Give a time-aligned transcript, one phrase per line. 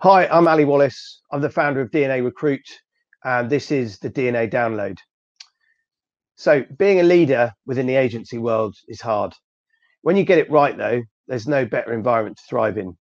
[0.00, 1.22] Hi, I'm Ali Wallace.
[1.30, 2.66] I'm the founder of DNA Recruit,
[3.22, 4.98] and this is the DNA Download.
[6.34, 9.32] So, being a leader within the agency world is hard.
[10.02, 12.98] When you get it right, though, there's no better environment to thrive in.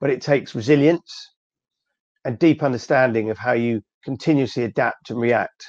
[0.00, 1.12] But it takes resilience
[2.24, 5.66] and deep understanding of how you continuously adapt and react.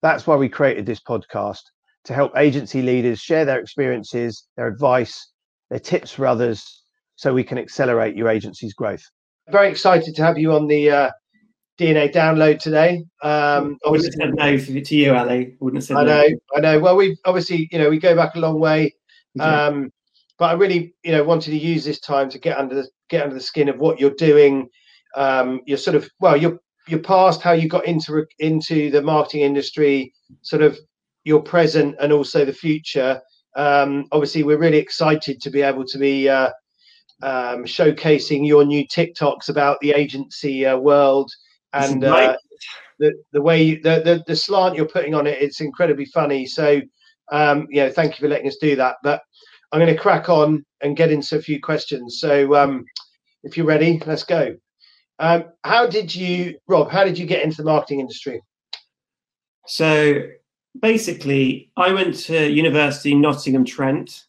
[0.00, 1.62] That's why we created this podcast
[2.04, 5.32] to help agency leaders share their experiences, their advice,
[5.70, 6.84] their tips for others,
[7.16, 9.02] so we can accelerate your agency's growth.
[9.52, 11.10] Very excited to have you on the uh,
[11.78, 13.04] DNA download today.
[13.22, 15.46] Um, I wouldn't have said no to you, Ali.
[15.46, 16.22] I wouldn't have said I no.
[16.22, 16.80] know, I know.
[16.80, 18.94] Well, we obviously, you know, we go back a long way.
[19.38, 19.90] Um,
[20.38, 23.22] but I really, you know, wanted to use this time to get under the get
[23.22, 24.68] under the skin of what you're doing.
[25.14, 29.42] Um, you're sort of well, your your past, how you got into into the marketing
[29.42, 30.78] industry, sort of
[31.24, 33.20] your present, and also the future.
[33.54, 36.50] Um, obviously, we're really excited to be able to be uh,
[37.22, 41.30] um, showcasing your new TikToks about the agency uh, world
[41.72, 42.36] and uh,
[42.98, 45.40] the the way you, the, the the slant you're putting on it.
[45.40, 46.46] It's incredibly funny.
[46.46, 46.80] So,
[47.30, 48.96] um, you know, thank you for letting us do that.
[49.02, 49.22] But
[49.70, 52.18] I'm going to crack on and get into a few questions.
[52.20, 52.84] So, um,
[53.42, 54.56] if you're ready, let's go.
[55.18, 56.90] Um, how did you, Rob?
[56.90, 58.42] How did you get into the marketing industry?
[59.66, 60.22] So
[60.80, 64.24] basically, I went to university Nottingham Trent.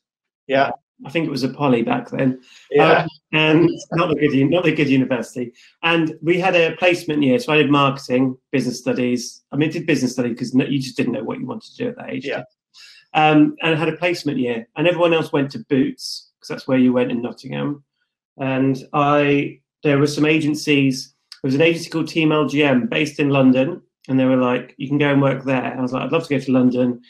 [0.48, 0.72] Yeah.
[1.06, 2.42] I think it was a poly back then.
[2.72, 3.04] Yeah.
[3.04, 5.54] Um, and not the good, not the good university.
[5.82, 9.42] And we had a placement year, so I did marketing, business studies.
[9.52, 11.78] I mean, I did business studies because you just didn't know what you wanted to
[11.78, 12.26] do at that age.
[12.26, 12.44] Yeah.
[13.14, 16.68] Um, and I had a placement year, and everyone else went to Boots because that's
[16.68, 17.84] where you went in Nottingham.
[18.38, 21.14] And I, there were some agencies.
[21.42, 24.88] There was an agency called Team LGM based in London, and they were like, "You
[24.88, 27.02] can go and work there." And I was like, "I'd love to go to London."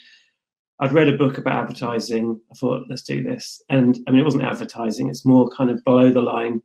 [0.80, 2.40] I'd read a book about advertising.
[2.50, 3.62] I thought, let's do this.
[3.68, 6.62] And I mean, it wasn't advertising; it's more kind of below the line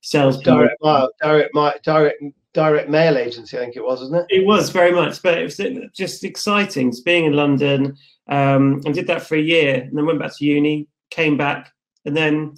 [0.00, 0.40] sales.
[0.42, 2.22] Direct mail, direct, direct,
[2.54, 3.56] direct mail agency.
[3.56, 4.40] I think it was, wasn't it?
[4.40, 5.60] It was very much, but it was
[5.94, 6.92] just exciting.
[7.04, 7.96] being in London,
[8.28, 11.70] um, and did that for a year, and then went back to uni, came back,
[12.04, 12.54] and then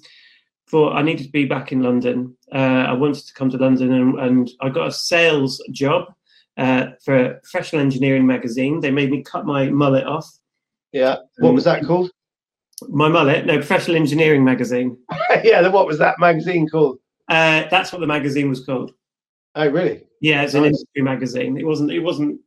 [0.69, 2.35] thought I needed to be back in London.
[2.51, 6.13] Uh, I wanted to come to London, and, and I got a sales job
[6.57, 8.79] uh, for a professional engineering magazine.
[8.79, 10.39] They made me cut my mullet off
[10.93, 11.17] yeah.
[11.39, 12.11] What was that called?
[12.87, 13.45] My mullet.
[13.45, 14.97] No, Professional Engineering Magazine.
[15.43, 15.61] yeah.
[15.61, 16.99] Then what was that magazine called?
[17.27, 18.91] Uh, that's what the magazine was called.
[19.55, 20.03] Oh, really?
[20.21, 20.59] Yeah, it's nice.
[20.59, 21.57] an industry magazine.
[21.57, 21.91] It wasn't.
[21.91, 22.39] It wasn't.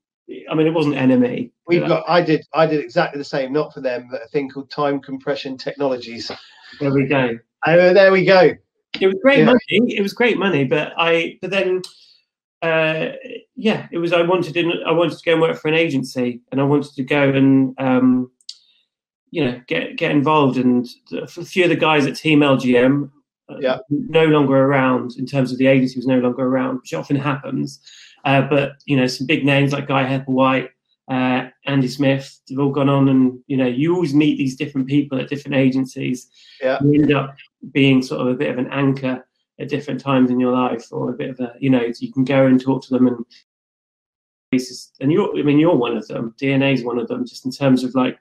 [0.51, 1.51] I mean, it wasn't NME.
[1.67, 2.05] We've got.
[2.09, 2.45] I did.
[2.55, 3.53] I did exactly the same.
[3.53, 6.31] Not for them, but a thing called Time Compression Technologies.
[6.81, 7.39] There we go.
[7.67, 8.53] Oh, there we go.
[9.01, 9.45] It was great yeah.
[9.47, 9.59] money.
[9.69, 11.39] It was great money, but I.
[11.41, 11.83] But then
[12.63, 13.13] uh,
[13.55, 14.13] yeah, it was.
[14.13, 14.83] I wanted to.
[14.87, 17.75] I wanted to go and work for an agency, and I wanted to go and
[17.79, 18.31] um,
[19.31, 20.57] you know get get involved.
[20.57, 23.11] And a few of the guys at Team LGM,
[23.49, 26.95] uh, yeah, no longer around in terms of the agency was no longer around, which
[26.95, 27.81] often happens.
[28.25, 30.69] Uh, but you know, some big names like Guy Hepplewhite,
[31.09, 34.87] uh, Andy Smith, they've all gone on, and you know, you always meet these different
[34.87, 36.29] people at different agencies.
[36.61, 37.37] Yeah, you end up
[37.73, 39.27] being sort of a bit of an anchor
[39.59, 42.25] at different times in your life, or a bit of a, you know, you can
[42.25, 43.25] go and talk to them and
[45.01, 46.35] and you're, I mean, you're one of them.
[46.41, 48.19] DNA is one of them, just in terms of like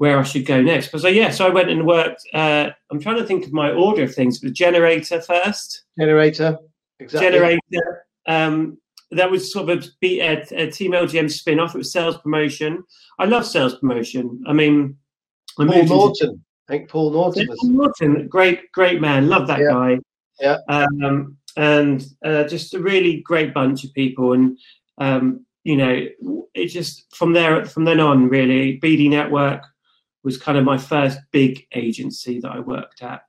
[0.00, 0.90] where I should go next.
[0.90, 2.22] But so yeah, so I went and worked.
[2.32, 4.40] Uh, I'm trying to think of my order of things.
[4.40, 5.82] The generator first.
[5.98, 6.56] Generator.
[7.00, 7.28] Exactly.
[7.28, 8.06] Generator.
[8.26, 8.78] Um,
[9.10, 11.74] that was sort of a, a, a Team LGM spin off.
[11.74, 12.82] It was sales promotion.
[13.18, 14.42] I love sales promotion.
[14.46, 14.96] I mean,
[15.58, 16.42] I Paul Norton.
[16.66, 17.46] I think Paul Norton.
[17.48, 19.28] Paul Norton, great, great man.
[19.28, 19.70] Love that yeah.
[19.70, 19.98] guy.
[20.40, 20.56] Yeah.
[20.68, 24.32] Um, and uh, just a really great bunch of people.
[24.32, 24.56] And
[24.96, 26.06] um, you know,
[26.54, 29.62] it just from there from then on, really, BD Network
[30.22, 33.22] was kind of my first big agency that I worked at.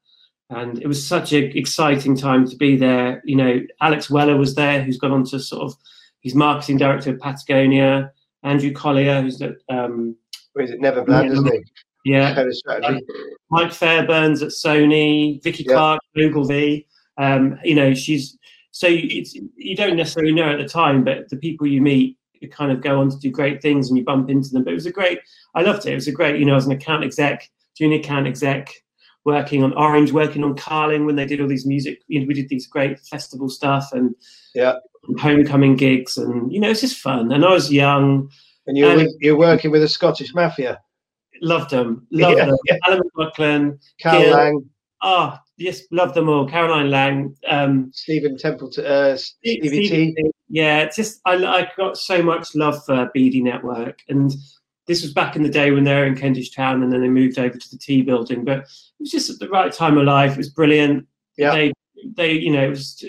[0.50, 3.22] And it was such an exciting time to be there.
[3.26, 5.74] You know, Alex Weller was there, who's gone on to sort of,
[6.20, 8.12] he's marketing director of Patagonia.
[8.44, 10.16] Andrew Collier, who's at, um,
[10.54, 11.64] where is it, Neverland, isn't he?
[12.04, 12.34] Yeah.
[13.50, 15.74] Mike Fairburns at Sony, Vicky yeah.
[15.74, 16.88] Clark, Ogilvy.
[17.18, 18.38] Um, you know, she's
[18.72, 22.50] so it's you don't necessarily know at the time, but the people you meet you
[22.50, 24.64] kind of go on to do great things and you bump into them.
[24.64, 25.20] But it was a great,
[25.56, 25.92] I loved it.
[25.92, 28.74] It was a great, you know, as an account exec, junior account exec,
[29.24, 32.02] working on Orange, working on Carling when they did all these music.
[32.08, 34.16] You know, we did these great festival stuff and
[34.56, 34.76] yeah,
[35.20, 37.32] homecoming gigs, and you know, it's just fun.
[37.32, 38.30] And I was young.
[38.68, 40.80] And you're and, you're working with a Scottish mafia.
[41.42, 42.58] Loved them, loved yeah, them.
[42.66, 42.78] Yeah.
[42.88, 44.70] Alan McLaughlin, Cal Lang.
[45.04, 46.48] Oh, yes, love them all.
[46.48, 50.32] Caroline Lang, um, Stephen Templeton, uh, Stevie T.
[50.52, 54.34] Yeah, it's just I, I got so much love for BD Network, and
[54.86, 57.08] this was back in the day when they were in Kentish Town, and then they
[57.08, 58.44] moved over to the Tea building.
[58.44, 58.68] But it
[59.00, 60.34] was just at the right time of life.
[60.34, 61.08] It was brilliant.
[61.38, 61.74] Yeah, they,
[62.18, 63.02] they, you know, it was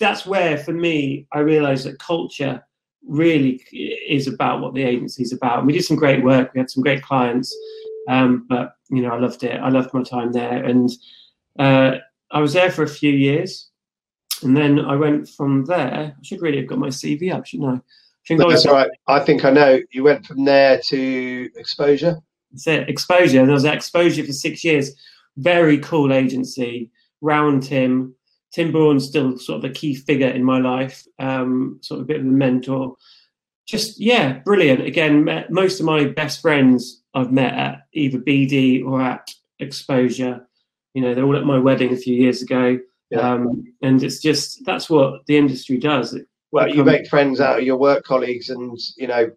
[0.00, 2.64] that's where for me I realized that culture
[3.06, 5.58] really is about what the agency is about.
[5.58, 6.52] And we did some great work.
[6.52, 7.56] We had some great clients,
[8.08, 9.60] um, but you know I loved it.
[9.60, 10.90] I loved my time there, and
[11.60, 11.98] uh,
[12.32, 13.70] I was there for a few years,
[14.42, 16.14] and then I went from there.
[16.18, 17.74] I should really have got my CV up, shouldn't I?
[17.74, 17.80] I
[18.26, 18.90] think no, that's right.
[19.06, 19.80] I think I know.
[19.90, 22.18] You went from there to Exposure.
[22.50, 23.40] That's it, Exposure.
[23.40, 24.94] And I was at Exposure for six years.
[25.36, 26.90] Very cool agency.
[27.20, 28.14] Round Tim.
[28.52, 32.06] Tim Brown's still sort of a key figure in my life, um, sort of a
[32.06, 32.96] bit of a mentor.
[33.66, 34.80] Just, yeah, brilliant.
[34.86, 40.48] Again, met, most of my best friends I've met at either BD or at Exposure.
[40.94, 42.78] You know, they're all at my wedding a few years ago.
[43.10, 43.20] Yeah.
[43.20, 46.14] Um, and it's just, that's what the industry does.
[46.14, 49.30] It well, you make friends out of your work colleagues and, you know,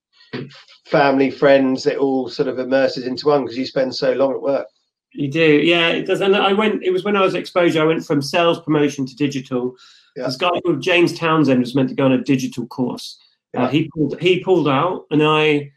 [0.85, 4.41] family, friends, it all sort of immerses into one because you spend so long at
[4.41, 4.67] work.
[5.13, 6.21] You do, yeah, it does.
[6.21, 6.83] And I went.
[6.83, 7.81] It was when I was exposure.
[7.81, 9.75] I went from sales promotion to digital.
[10.15, 10.27] Yeah.
[10.27, 13.19] This guy called James Townsend was meant to go on a digital course.
[13.57, 13.65] Uh, yeah.
[13.65, 14.21] Uh, he pulled.
[14.21, 15.71] He pulled out, and I.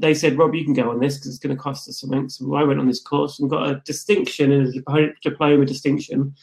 [0.00, 2.28] They said, Rob, you can go on this because it's going to cost us something.
[2.30, 6.34] So I went on this course and got a distinction and a diploma distinction,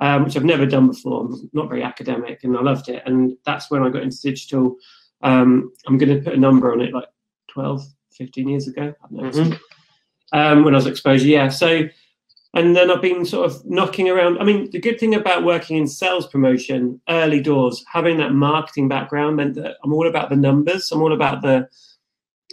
[0.00, 1.24] um, which I've never done before.
[1.24, 3.02] I'm not very academic, and I loved it.
[3.06, 4.76] And that's when I got into digital.
[5.22, 7.08] Um, I'm going to put a number on it, like
[7.48, 7.82] 12,
[8.12, 8.94] 15 years ago.
[9.12, 9.52] Mm-hmm
[10.32, 11.26] um, when I was exposure.
[11.26, 11.48] Yeah.
[11.48, 11.88] So,
[12.54, 14.38] and then I've been sort of knocking around.
[14.38, 18.88] I mean, the good thing about working in sales promotion, early doors, having that marketing
[18.88, 20.90] background meant that I'm all about the numbers.
[20.90, 21.68] I'm all about the.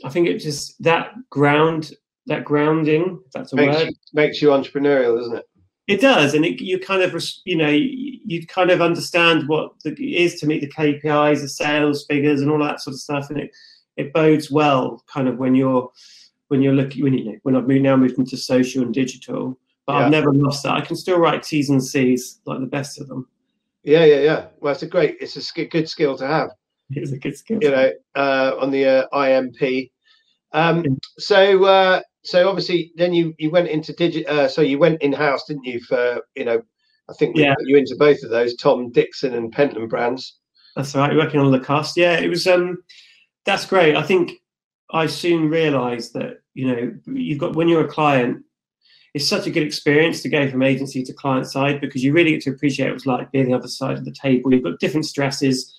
[0.06, 1.94] I think it just that ground,
[2.28, 3.20] that grounding.
[3.34, 3.88] that's a makes word.
[3.88, 5.50] You, makes you entrepreneurial, doesn't it?
[5.88, 9.72] It does, and it, you kind of, you know, you, you kind of understand what
[9.84, 13.00] the, it is to meet the KPIs, the sales figures, and all that sort of
[13.00, 13.52] stuff, and it
[13.96, 15.90] it bodes well, kind of when you're
[16.50, 19.58] when you're looking when you know when I've moved now moved into social and digital,
[19.86, 20.00] but yeah.
[20.00, 20.74] I've never lost that.
[20.74, 23.28] I can still write T's and C's like the best of them.
[23.84, 24.46] Yeah, yeah, yeah.
[24.60, 26.52] Well, it's a great, it's a good skill to have.
[26.90, 27.60] It's a good skill.
[27.62, 29.92] You know, uh, on the uh, IMP.
[30.54, 34.28] Um, so, uh, so obviously, then you you went into digit.
[34.28, 35.80] Uh, so you went in house, didn't you?
[35.80, 36.62] For you know,
[37.10, 37.56] I think we yeah.
[37.56, 40.38] put you into both of those, Tom Dixon and Pentland brands.
[40.76, 41.16] That's right.
[41.16, 41.96] Working on the cost.
[41.96, 42.46] Yeah, it was.
[42.46, 42.84] Um,
[43.46, 43.96] that's great.
[43.96, 44.34] I think
[44.92, 48.44] I soon realised that you know you've got when you're a client,
[49.14, 52.32] it's such a good experience to go from agency to client side because you really
[52.32, 54.54] get to appreciate what it's like being the other side of the table.
[54.54, 55.74] You've got different stresses.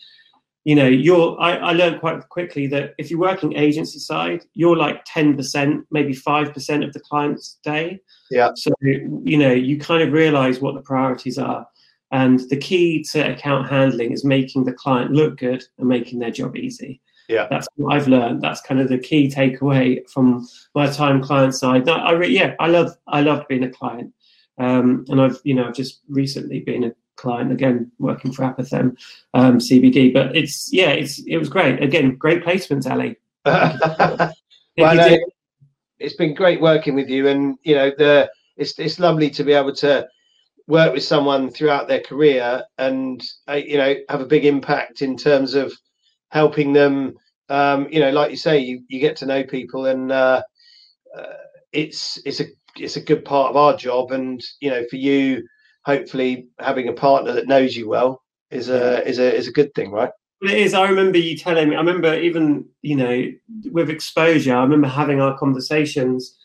[0.69, 1.41] You know, you're.
[1.41, 5.87] I, I learned quite quickly that if you're working agency side, you're like ten percent,
[5.91, 8.01] maybe five percent of the client's day.
[8.31, 8.51] Yeah.
[8.55, 11.67] So you know, you kind of realise what the priorities are.
[12.13, 16.31] And the key to account handling is making the client look good and making their
[16.31, 17.01] job easy.
[17.31, 18.43] Yeah, that's what I've learned.
[18.43, 21.87] That's kind of the key takeaway from my time client side.
[21.87, 24.13] No, I re- yeah, I love I love being a client,
[24.59, 28.97] um, and I've you know I've just recently been a client again working for Apothem
[29.35, 30.13] um, CBD.
[30.15, 31.83] But it's yeah, it's it was great.
[31.83, 33.17] Again, great placements, Ali.
[33.45, 34.33] well,
[34.79, 35.19] no,
[35.99, 39.53] it's been great working with you, and you know the it's it's lovely to be
[39.53, 40.09] able to
[40.67, 45.17] work with someone throughout their career and uh, you know have a big impact in
[45.17, 45.73] terms of
[46.31, 47.15] helping them.
[47.51, 50.43] Um, you know, like you say, you, you get to know people, and uh,
[51.17, 51.23] uh,
[51.73, 52.45] it's it's a
[52.77, 54.13] it's a good part of our job.
[54.13, 55.47] And you know, for you,
[55.89, 59.75] hopefully having a partner that knows you well is a is a is a good
[59.75, 60.11] thing, right?
[60.43, 60.75] It is.
[60.75, 61.77] I remember you telling me.
[61.77, 63.33] I remember even you know
[63.73, 64.55] with exposure.
[64.55, 66.37] I remember having our conversations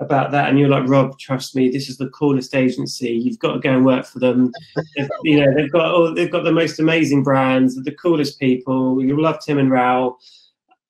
[0.00, 3.10] about that, and you're like, Rob, trust me, this is the coolest agency.
[3.10, 4.52] You've got to go and work for them.
[5.22, 9.02] you know, they've got oh, they've got the most amazing brands, the coolest people.
[9.02, 10.18] You'll love Tim and Raoul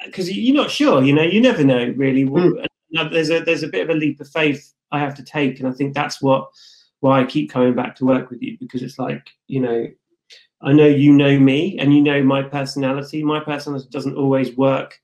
[0.06, 1.04] because you're not sure.
[1.04, 2.24] You know, you never know really.
[2.24, 2.64] Mm.
[3.12, 5.68] There's a there's a bit of a leap of faith I have to take, and
[5.68, 6.48] I think that's what
[7.00, 9.86] why I keep coming back to work with you because it's like you know.
[10.60, 13.22] I know you know me and you know my personality.
[13.22, 14.98] My personality doesn't always work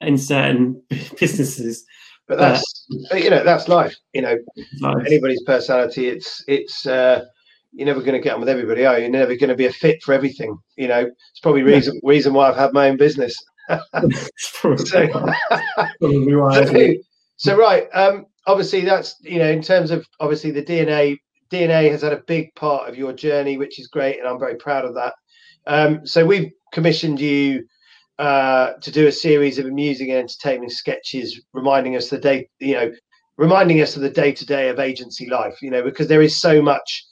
[0.00, 0.80] in certain
[1.18, 1.84] businesses
[2.28, 3.94] but that's uh, you know that's life.
[4.12, 4.38] You know,
[4.80, 5.04] life.
[5.06, 6.08] anybody's personality.
[6.08, 7.24] It's it's uh,
[7.72, 9.02] you're never going to get on with everybody, are you?
[9.02, 10.56] You're never going to be a fit for everything.
[10.76, 12.08] You know, it's probably reason yeah.
[12.08, 13.36] reason why I've had my own business.
[14.38, 15.08] so, so,
[17.36, 21.18] so, right, um, obviously that's you know in terms of obviously the DNA
[21.52, 24.56] DNA has had a big part of your journey, which is great, and I'm very
[24.56, 25.14] proud of that.
[25.66, 27.64] Um, so we've commissioned you
[28.18, 32.74] uh, to do a series of amusing and entertaining sketches, reminding us the day, you
[32.74, 32.92] know,
[33.36, 35.60] reminding us of the day to day of agency life.
[35.60, 37.04] You know, because there is so much,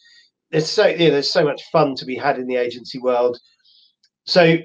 [0.50, 3.38] there's so you know, there's so much fun to be had in the agency world.
[4.24, 4.56] So,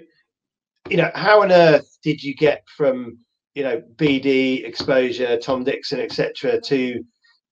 [0.90, 3.18] you know, how on earth did you get from
[3.56, 7.04] you know BD exposure, Tom Dixon, etc., to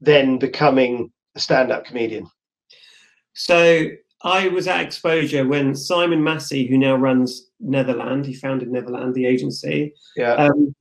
[0.01, 2.27] then becoming a stand-up comedian?
[3.33, 3.87] So
[4.23, 9.25] I was at Exposure when Simon Massey, who now runs Netherland, he founded Netherland, the
[9.25, 9.93] agency.
[10.15, 10.33] Yeah.
[10.33, 10.73] Um,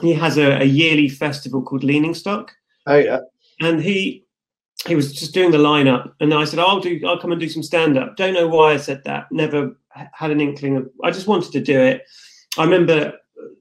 [0.00, 2.52] he has a, a yearly festival called Leaning Stock,
[2.86, 3.20] oh yeah.
[3.60, 4.24] and he
[4.86, 7.00] he was just doing the lineup, and I said, "I'll do.
[7.06, 9.26] I'll come and do some stand up." Don't know why I said that.
[9.30, 9.76] Never
[10.12, 10.90] had an inkling of.
[11.04, 12.02] I just wanted to do it.
[12.56, 13.12] I remember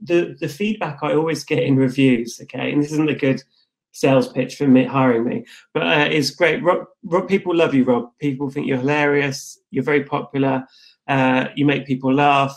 [0.02, 2.40] the the feedback I always get in reviews.
[2.44, 3.44] Okay, and this isn't a good
[3.92, 6.64] sales pitch for me hiring me, but uh, it's great.
[6.64, 8.12] Rob, Rob, people love you, Rob.
[8.20, 9.60] People think you're hilarious.
[9.72, 10.66] You're very popular.
[11.08, 12.56] Uh, you make people laugh.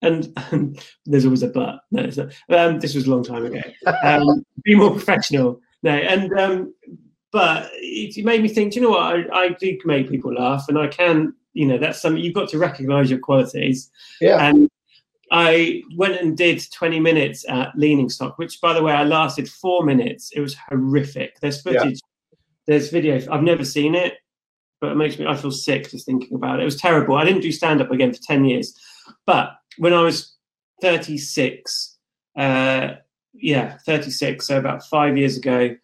[0.00, 1.80] And, and there's always a but.
[1.90, 2.32] No, it's not.
[2.48, 3.60] Um, this was a long time ago.
[4.02, 5.60] Um, be more professional.
[5.82, 6.74] No, and um,
[7.32, 8.72] but it, it made me think.
[8.72, 9.30] Do you know what?
[9.32, 11.34] I, I do make people laugh, and I can.
[11.54, 13.90] You know, that's something you've got to recognise your qualities.
[14.20, 14.38] Yeah.
[14.38, 14.70] And
[15.32, 19.48] I went and did 20 minutes at Leaning Stock, which, by the way, I lasted
[19.48, 20.30] four minutes.
[20.36, 21.40] It was horrific.
[21.40, 21.80] There's Yeah.
[21.80, 22.00] footage,
[22.66, 23.18] there's video.
[23.32, 24.18] I've never seen it,
[24.80, 26.62] but it makes me, I feel sick just thinking about it.
[26.62, 27.16] It was terrible.
[27.16, 28.78] I didn't do stand up again for 10 years.
[29.24, 30.36] But when I was
[30.82, 31.96] 36,
[32.36, 32.88] uh,
[33.32, 35.74] yeah, 36, so about five years ago,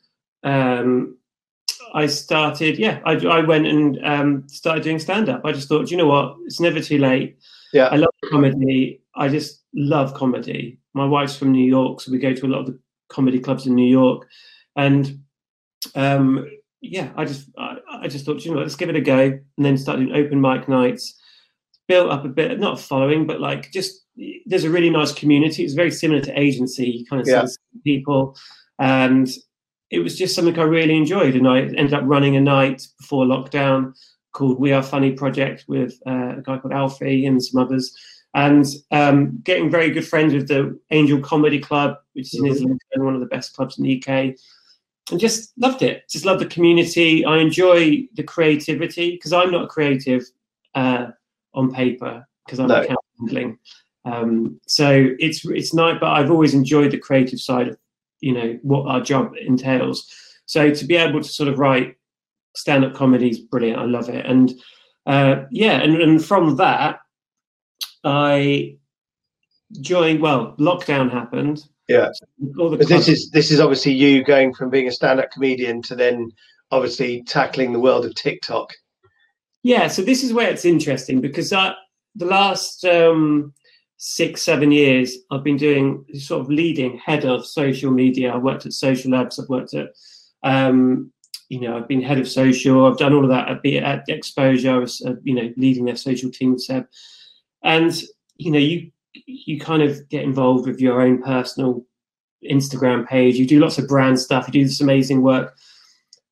[0.44, 1.16] um,
[1.94, 5.40] I started, yeah, I, I went and um, started doing stand up.
[5.46, 6.36] I just thought, you know what?
[6.44, 7.38] It's never too late.
[7.72, 7.86] Yeah.
[7.86, 9.00] I love comedy.
[9.18, 10.78] I just love comedy.
[10.94, 13.66] My wife's from New York, so we go to a lot of the comedy clubs
[13.66, 14.26] in New York.
[14.76, 15.20] And
[15.94, 16.46] um,
[16.80, 19.20] yeah, I just I, I just thought, you know let's give it a go.
[19.20, 21.20] And then started doing open mic nights.
[21.88, 24.04] Built up a bit, not a following, but like just
[24.46, 25.64] there's a really nice community.
[25.64, 26.88] It's very similar to agency.
[26.88, 27.46] You kind of Yeah.
[27.84, 28.36] people.
[28.78, 29.28] And
[29.90, 31.34] it was just something I really enjoyed.
[31.34, 33.94] And I ended up running a night before lockdown
[34.32, 37.96] called We Are Funny Project with uh, a guy called Alfie and some others.
[38.34, 42.50] And um, getting very good friends with the Angel Comedy Club, which is in Mhm.
[42.52, 44.34] Islington, one of the best clubs in the UK.
[45.10, 46.02] And just loved it.
[46.10, 47.24] Just love the community.
[47.24, 50.24] I enjoy the creativity because I'm not creative
[50.74, 51.06] uh,
[51.54, 52.82] on paper because I'm No.
[52.82, 53.58] account handling.
[54.04, 57.78] Um, so it's it's nice, but I've always enjoyed the creative side of
[58.20, 60.06] you know what our job entails.
[60.46, 61.96] So to be able to sort of write
[62.54, 63.78] stand-up comedy is brilliant.
[63.78, 64.52] I love it, and
[65.06, 67.00] uh, yeah, and, and from that,
[68.08, 68.76] I
[69.82, 70.22] joined.
[70.22, 71.62] Well, lockdown happened.
[71.88, 72.08] Yeah.
[72.58, 75.82] All the But this is this is obviously you going from being a stand-up comedian
[75.82, 76.30] to then
[76.70, 78.72] obviously tackling the world of TikTok.
[79.62, 81.74] Yeah, so this is where it's interesting because I,
[82.14, 83.52] the last um,
[83.98, 88.34] six, seven years, I've been doing sort of leading head of social media.
[88.34, 89.38] I've worked at Social Labs.
[89.38, 89.88] I've worked at,
[90.44, 91.12] um,
[91.48, 92.86] you know, I've been head of social.
[92.86, 94.74] I've done all of that at, be at Exposure.
[94.74, 96.86] I was, uh, you know, leading their social team Seb.
[97.68, 97.92] And,
[98.36, 98.90] you know, you
[99.26, 101.84] you kind of get involved with your own personal
[102.44, 103.36] Instagram page.
[103.36, 104.46] You do lots of brand stuff.
[104.46, 105.56] You do this amazing work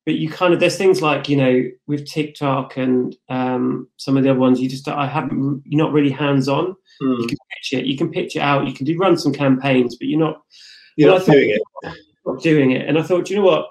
[0.07, 4.23] but you kind of there's things like you know with TikTok and um, some of
[4.23, 6.77] the other ones you just I haven't you're not really hands on.
[7.01, 7.19] Mm.
[7.19, 9.97] You can pitch it, you can pitch it out, you can do run some campaigns,
[9.97, 10.43] but you're not
[10.95, 11.61] You're not doing it.
[12.25, 12.87] not doing it.
[12.87, 13.67] And I thought, you know what?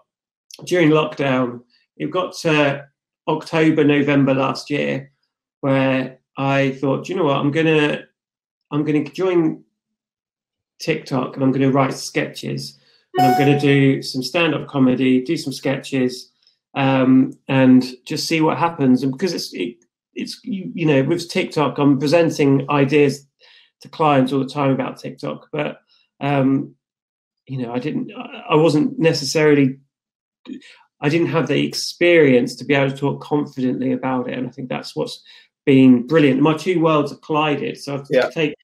[0.67, 1.63] During lockdown,
[1.97, 2.87] it got to
[3.27, 5.11] October, November last year,
[5.63, 7.37] where I thought, you know what?
[7.37, 8.05] I'm gonna
[8.71, 9.65] I'm gonna join
[10.81, 12.79] TikTok and I'm gonna write sketches
[13.17, 16.31] and I'm gonna do some stand-up comedy, do some sketches,
[16.75, 19.03] um, and just see what happens.
[19.03, 19.77] And because it's it,
[20.15, 23.27] it's you, you know with TikTok, I'm presenting ideas
[23.83, 25.81] to clients all the time about TikTok, but
[26.21, 26.75] um,
[27.47, 29.79] you know, I didn't, I- I wasn't necessarily,
[31.01, 34.39] I didn't have the experience to be able to talk confidently about it.
[34.39, 35.23] And I think that's what's
[35.67, 36.41] been brilliant.
[36.41, 37.77] My two worlds have collided.
[37.77, 38.31] So I've Yeah.
[38.31, 38.55] take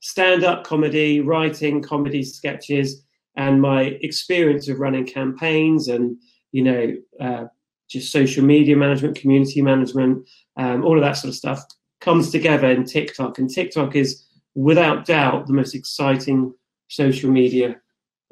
[0.00, 3.04] stand up comedy, writing comedy sketches,
[3.36, 6.16] and my experience of running campaigns and,
[6.52, 7.44] you know, uh,
[7.88, 11.62] just social media management, community management, um, all of that sort of stuff
[12.00, 13.38] comes together in TikTok.
[13.38, 16.54] And TikTok is without doubt the most exciting
[16.88, 17.80] social media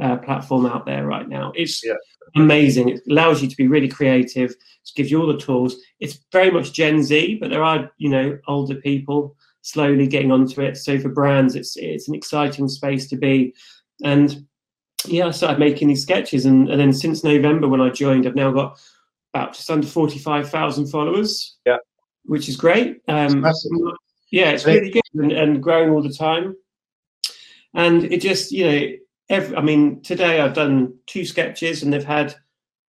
[0.03, 1.53] uh, platform out there right now.
[1.55, 1.95] It's Yeah.
[2.37, 2.89] amazing.
[2.91, 4.51] It allows you to be really creative.
[4.51, 5.77] It gives you all the tools.
[6.01, 10.61] It's very much Gen Z, but there are you know older people slowly getting onto
[10.61, 10.77] it.
[10.77, 13.55] So for brands, it's it's an exciting space to be.
[14.03, 14.47] And
[15.07, 18.35] yeah, I started making these sketches, and, and then since November when I joined, I've
[18.37, 18.79] now got
[19.35, 21.57] about just under forty five thousand followers.
[21.67, 21.79] Yeah.
[22.25, 23.01] which is great.
[23.09, 23.45] Um,
[24.31, 26.55] yeah, it's really good and, and growing all the time.
[27.75, 28.87] And it just, you know,
[29.29, 32.35] every, I mean, today I've done two sketches and they've had,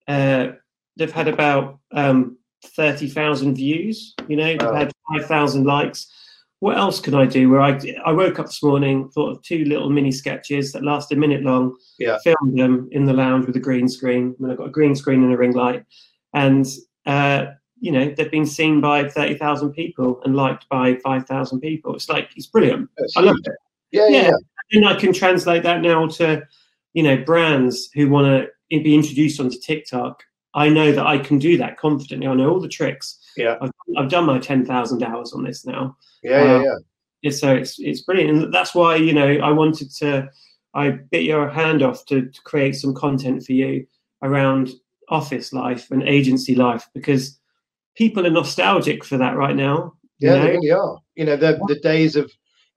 [0.08, 0.50] uh,
[0.98, 4.16] they've had about um, thirty thousand views.
[4.28, 6.12] You know, they've had five thousand likes.
[6.60, 7.50] What else can I do?
[7.50, 11.12] Where I I woke up this morning, thought of two little mini sketches that last
[11.12, 11.75] a minute long.
[12.00, 12.18] Yeah.
[12.24, 14.36] Filmed them in the lounge with a green screen.
[14.40, 15.84] I mean, I've got a green screen and a ring light,
[16.34, 16.66] and
[17.06, 17.48] uh,
[17.80, 21.96] you know they've been seen by thirty thousand people and liked by five thousand people.
[21.96, 22.90] It's like it's brilliant.
[22.98, 23.54] That's I love it.
[23.92, 24.32] Yeah, yeah, Yeah.
[24.74, 26.44] And I can translate that now to,
[26.94, 28.27] you know, brands who want
[28.72, 30.24] to be introduced onto TikTok.
[30.56, 32.27] I know that I can do that confidently.
[32.27, 33.18] I know all the tricks.
[33.38, 33.58] Yeah.
[33.62, 35.96] I've, I've done my ten thousand hours on this now.
[36.22, 36.63] yeah, yeah, Wow.
[36.63, 36.75] yeah.
[37.24, 40.30] It's, so it's it's brilliant, and that's why you know I wanted to.
[40.75, 43.86] I bit your hand off to, to create some content for you
[44.24, 44.72] around
[45.10, 47.39] office life and agency life because
[47.96, 49.94] people are nostalgic for that right now.
[50.18, 50.44] you Yeah, know?
[50.46, 51.00] they really are.
[51.15, 52.32] You know, the the days of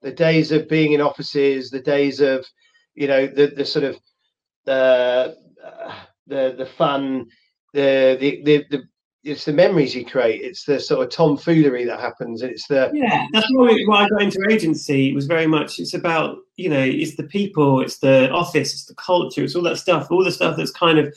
[0.07, 2.47] the days of being in offices, the days of,
[2.95, 3.99] you know, the the sort of
[4.65, 5.37] the
[5.67, 5.95] uh,
[6.29, 7.27] the the fun,
[7.75, 8.83] the the the, the
[9.25, 10.43] it's the memories you create.
[10.43, 12.43] It's the sort of tomfoolery that happens.
[12.43, 15.11] It's the Yeah, that's why, why I got into agency.
[15.11, 18.85] It was very much it's about you know it's the people, it's the office, it's
[18.85, 21.13] the culture, it's all that stuff, all the stuff that's kind of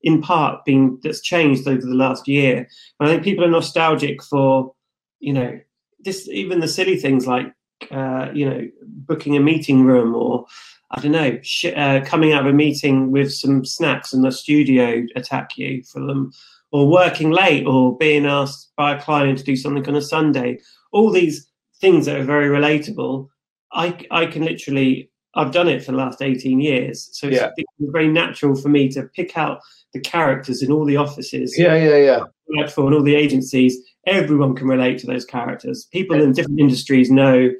[0.00, 2.66] in part been that's changed over the last year.
[2.98, 4.72] And I think people are nostalgic for
[5.18, 5.60] you know
[6.02, 7.52] this even the silly things like
[7.90, 10.46] uh, you know booking a meeting room or
[10.92, 14.32] I don't know sh- uh, coming out of a meeting with some snacks and the
[14.32, 16.32] studio attack you for them
[16.72, 20.58] or working late or being asked by a client to do something on a Sunday
[20.92, 21.48] all these
[21.80, 23.28] things that are very relatable
[23.72, 27.50] i i can literally i've done it for the last 18 years so it's Yeah.
[27.78, 29.60] very natural for me to pick out
[29.94, 32.66] the characters in all the offices yeah, yeah, yeah.
[32.66, 37.10] For and all the agencies everyone can relate to those characters people in different industries
[37.10, 37.50] know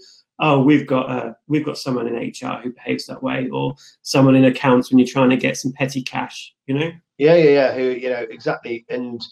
[0.40, 4.34] oh we've got uh, we've got someone in hr who behaves that way or someone
[4.34, 7.74] in accounts when you're trying to get some petty cash you know Yeah, yeah, yeah.
[7.74, 9.22] Who you know exactly, and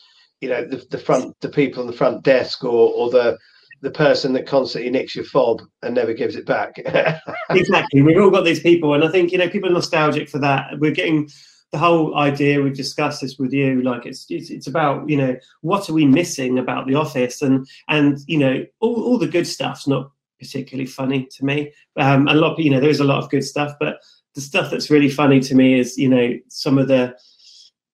[0.43, 3.39] you know the the front, the people on the front desk, or or the
[3.81, 6.77] the person that constantly nicks your fob and never gives it back.
[7.51, 8.03] exactly.
[8.03, 10.79] We've all got these people, and I think you know people are nostalgic for that.
[10.79, 11.31] We're getting
[11.73, 12.63] the whole idea.
[12.63, 13.83] We've discussed this with you.
[13.83, 17.67] Like it's it's, it's about you know what are we missing about the office, and
[17.89, 21.73] and you know all, all the good stuff's not particularly funny to me.
[21.97, 23.99] Um, a lot, you know, there is a lot of good stuff, but
[24.35, 27.17] the stuff that's really funny to me is you know some of the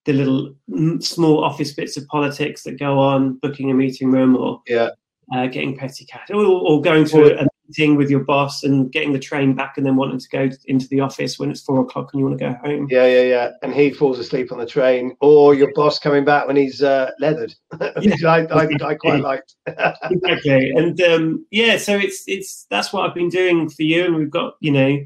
[0.05, 4.37] the little mm, small office bits of politics that go on, booking a meeting room
[4.37, 4.91] or yeah,
[5.35, 9.13] uh, getting petty cash, or, or going to a meeting with your boss and getting
[9.13, 12.11] the train back, and then wanting to go into the office when it's four o'clock
[12.13, 12.87] and you want to go home.
[12.91, 13.51] yeah, yeah, yeah.
[13.63, 17.11] And he falls asleep on the train, or your boss coming back when he's uh,
[17.21, 17.55] leathered,
[17.97, 19.55] which I, I I quite liked.
[19.67, 24.17] exactly, and um, yeah, so it's it's that's what I've been doing for you, and
[24.17, 24.99] we've got you know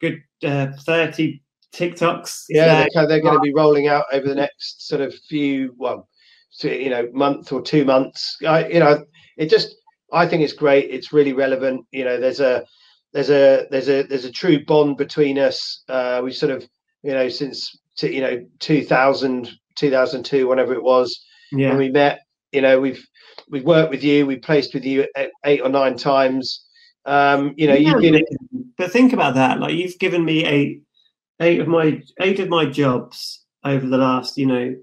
[0.00, 1.42] good uh, thirty
[1.72, 2.46] TikToks.
[2.48, 6.08] Yeah, they're, they're going to be rolling out over the next sort of few, well,
[6.62, 8.36] you know, month or two months.
[8.46, 9.04] I, you know,
[9.36, 9.76] it just,
[10.12, 10.90] I think it's great.
[10.90, 11.86] It's really relevant.
[11.92, 12.64] You know, there's a,
[13.12, 15.82] there's a, there's a, there's a true bond between us.
[15.88, 16.68] Uh, we sort of,
[17.02, 22.20] you know, since you know 2000, 2002, whenever it was yeah, when we met.
[22.52, 23.06] You know, we've
[23.48, 24.26] we've worked with you.
[24.26, 26.64] We've placed with you eight, eight or nine times.
[27.06, 28.24] Um, you know, Yeah, you've been
[28.76, 29.60] but think about that.
[29.60, 30.82] Like you've given me eight,
[31.40, 34.74] eight of my eight of my jobs over the last, you know,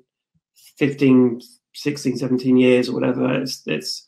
[0.78, 1.42] 15,
[1.74, 3.42] 16, 17 years or whatever.
[3.42, 4.07] It's it's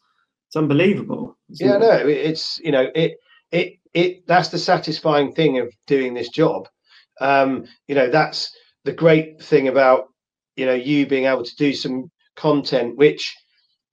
[0.50, 1.38] it's unbelievable.
[1.50, 3.18] yeah no it's you know it
[3.52, 6.68] it it that's the satisfying thing of doing this job.
[7.22, 8.52] Um you know that's
[8.84, 10.06] the great thing about
[10.56, 13.36] you know you being able to do some content which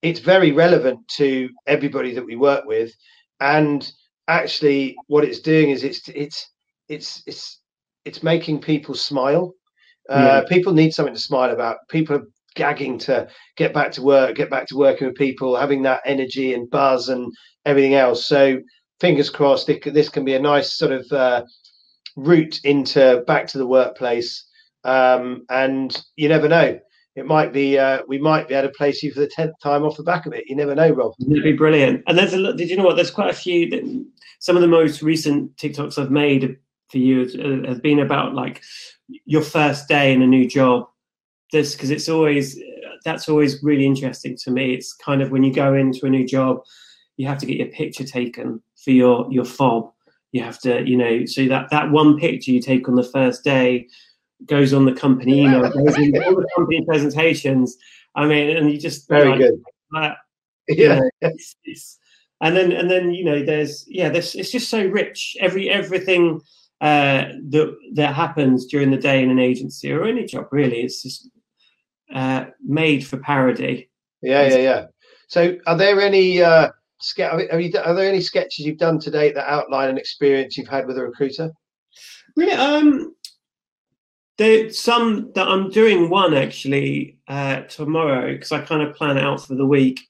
[0.03, 2.93] it's very relevant to everybody that we work with.
[3.41, 3.91] And
[4.29, 6.49] actually what it's doing is it's it's
[6.89, 7.61] it's it's
[8.05, 9.53] it's making people smile.
[10.09, 11.79] Uh, people need something to smile about.
[11.89, 15.83] People are gagging to get back to work get back to working with people having
[15.83, 17.33] that energy and buzz and
[17.65, 18.59] everything else so
[19.01, 21.45] fingers crossed this can be a nice sort of uh,
[22.17, 24.47] route into back to the workplace
[24.85, 26.79] um, and you never know
[27.15, 29.85] it might be uh, we might be able to place you for the 10th time
[29.85, 32.03] off the back of it you never know rob That'd be brilliant.
[32.07, 32.53] And there's a.
[32.53, 32.97] Did you know what?
[32.97, 33.71] There's quite a few.
[33.71, 34.07] That,
[34.39, 36.57] some of the most recent TikToks I've made
[36.91, 38.63] for you uh, have been about like
[39.25, 40.87] your first day in a new job.
[41.53, 42.59] This because it's always
[43.05, 44.75] that's always really interesting to me.
[44.75, 46.63] It's kind of when you go into a new job,
[47.17, 49.93] you have to get your picture taken for your your fob.
[50.33, 53.45] You have to, you know, so that that one picture you take on the first
[53.45, 53.89] day
[54.45, 57.77] goes on the company email, goes in all the company presentations.
[58.15, 60.17] I mean, and you just very like, good that
[60.69, 61.99] yeah it's, it's,
[62.41, 66.41] and then and then you know there's yeah there's it's just so rich every everything
[66.81, 71.03] uh that that happens during the day in an agency or any job really it's
[71.03, 71.31] just
[72.15, 73.89] uh made for parody
[74.23, 74.87] Yeah, yeah, yeah.
[75.29, 79.11] So, are there any uh, ske- have you, are there any sketches you've done to
[79.11, 81.51] date that outline an experience you've had with a recruiter?
[82.37, 83.15] yeah um
[84.39, 89.25] There's some that I'm doing one actually uh, tomorrow because I kind of plan it
[89.25, 90.01] out for the week,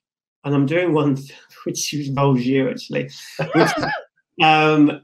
[0.44, 1.16] and I'm doing one
[1.64, 3.10] which involves you actually.
[3.54, 3.70] Which,
[4.42, 5.02] um,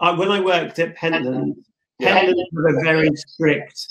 [0.00, 1.56] I, when I worked at Pentland,
[2.00, 2.70] Pentland yeah.
[2.70, 3.86] a very strict.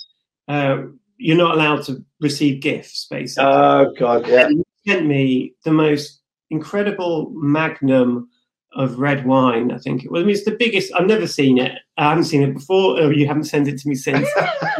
[0.48, 0.78] Uh,
[1.20, 3.46] you're not allowed to receive gifts, basically.
[3.46, 4.48] Oh God, yeah.
[4.48, 8.30] And he sent me the most incredible magnum
[8.74, 9.72] of red wine.
[9.72, 10.24] I think it was.
[10.24, 10.94] I mean, it's the biggest.
[10.94, 11.74] I've never seen it.
[11.98, 14.28] I haven't seen it before, or you haven't sent it to me since.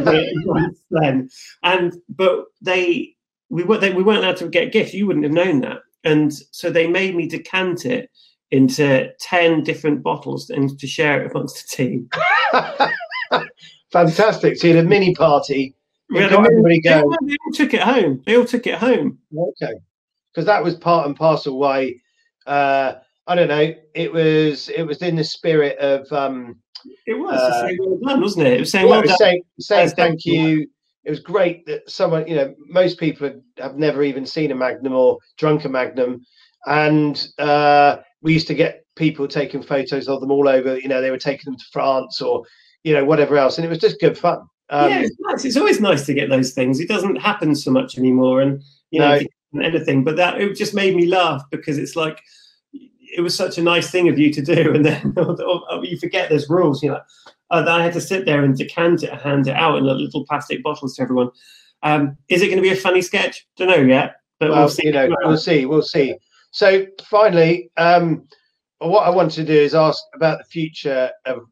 [0.90, 1.28] then,
[1.62, 3.14] and but they
[3.50, 4.94] we were they, we weren't allowed to get gifts.
[4.94, 8.10] You wouldn't have known that, and so they made me decant it
[8.50, 12.08] into ten different bottles and to share it amongst the team.
[13.92, 14.56] Fantastic!
[14.56, 15.74] So you had a mini party.
[16.10, 18.22] We had a mini, they, all, they all took it home.
[18.26, 19.18] They all took it home.
[19.36, 19.74] Okay,
[20.32, 21.94] because that was part and parcel why.
[22.46, 22.94] Uh,
[23.26, 23.74] I don't know.
[23.94, 26.10] It was it was in the spirit of.
[26.12, 26.56] Um,
[27.06, 28.54] it was uh, saying well done, wasn't it?
[28.54, 30.66] It was saying well, well saying, saying thank you.
[31.04, 34.94] It was great that someone, you know, most people have never even seen a Magnum
[34.94, 36.24] or drunk a Magnum,
[36.66, 40.78] and uh, we used to get people taking photos of them all over.
[40.78, 42.44] You know, they were taking them to France or,
[42.84, 44.42] you know, whatever else, and it was just good fun.
[44.70, 45.44] Um, yeah, it's nice.
[45.44, 46.80] It's always nice to get those things.
[46.80, 49.20] It doesn't happen so much anymore, and you know,
[49.52, 49.62] no.
[49.62, 50.04] anything.
[50.04, 52.20] But that it just made me laugh because it's like
[52.72, 55.14] it was such a nice thing of you to do, and then
[55.82, 56.82] you forget there's rules.
[56.82, 57.00] You know,
[57.50, 60.24] uh, I had to sit there and decant it, and hand it out in little
[60.26, 61.30] plastic bottles to everyone.
[61.82, 63.46] Um, is it going to be a funny sketch?
[63.56, 64.86] Don't know yet, but well, we'll see.
[64.86, 65.66] You know, we'll see.
[65.66, 66.14] We'll see.
[66.52, 68.26] So finally, um,
[68.78, 71.42] what I want to do is ask about the future of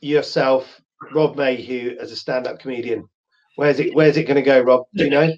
[0.00, 0.80] yourself,
[1.12, 3.08] Rob Mayhew, as a stand-up comedian.
[3.56, 3.94] Where's it?
[3.94, 4.86] Where's it going to go, Rob?
[4.94, 5.32] Do you know?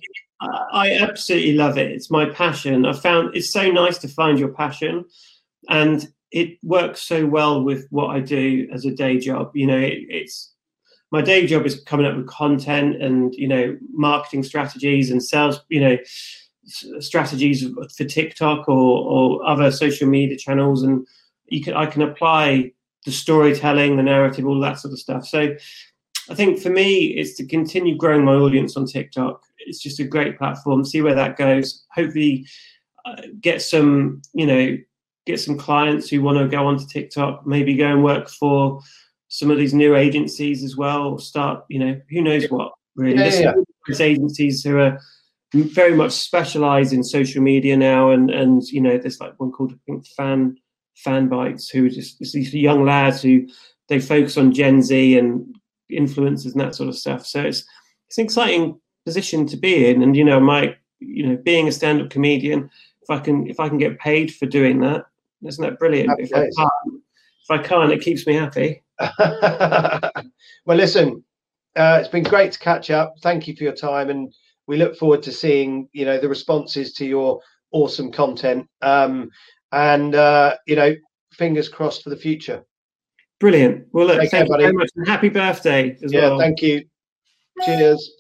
[0.73, 1.91] I absolutely love it.
[1.91, 2.87] It's my passion.
[2.87, 5.05] I found it's so nice to find your passion,
[5.69, 9.51] and it works so well with what I do as a day job.
[9.55, 10.55] You know, it, it's
[11.13, 15.61] my day job is coming up with content and you know marketing strategies and sales.
[15.69, 15.97] You know,
[17.01, 21.07] strategies for TikTok or, or other social media channels, and
[21.49, 22.73] you can I can apply
[23.05, 25.27] the storytelling, the narrative, all that sort of stuff.
[25.27, 25.55] So
[26.29, 29.43] I think for me, it's to continue growing my audience on TikTok.
[29.59, 30.85] It's just a great platform.
[30.85, 31.85] See where that goes.
[31.95, 32.47] Hopefully,
[33.05, 34.79] uh, get some, you know,
[35.27, 37.47] get some clients who want to go onto TikTok.
[37.47, 38.81] Maybe go and work for
[39.29, 41.19] some of these new agencies as well.
[41.19, 43.17] Start, you know, who knows what really.
[43.17, 43.53] Yeah,
[43.87, 44.07] There's yeah.
[44.07, 45.01] agencies who are
[45.53, 49.73] very much specialized in social media now, and and you know, there's like one called
[49.73, 50.57] I think Fan
[51.05, 53.47] Fanbytes, who are just these young lads who
[53.89, 55.55] they focus on Gen Z and
[55.91, 57.27] influencers and that sort of stuff.
[57.27, 57.65] So it's
[58.07, 60.03] it's an exciting position to be in.
[60.03, 62.71] And you know, my you know, being a stand-up comedian,
[63.03, 65.05] if I can if I can get paid for doing that,
[65.45, 66.19] isn't that brilliant?
[66.19, 67.03] If I, can't,
[67.43, 68.83] if I can't, it keeps me happy.
[69.19, 71.25] well, listen,
[71.77, 73.15] uh, it's been great to catch up.
[73.23, 74.33] Thank you for your time, and
[74.67, 77.41] we look forward to seeing you know the responses to your
[77.73, 78.69] awesome content.
[78.83, 79.31] Um,
[79.73, 80.95] and uh, you know,
[81.33, 82.65] fingers crossed for the future.
[83.39, 83.87] Brilliant.
[83.93, 86.39] Well, look, Take thank care, you very much and happy birthday as yeah, well.
[86.39, 86.85] thank you.
[87.65, 88.17] Cheers.